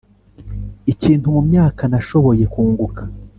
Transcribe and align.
ikintu 0.91 1.25
mumyaka, 1.35 1.81
nashoboye 1.91 2.43
kunguka 2.53 3.01